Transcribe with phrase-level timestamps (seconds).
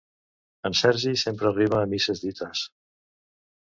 [0.69, 2.69] En Sergi sempre arriba a misses dites.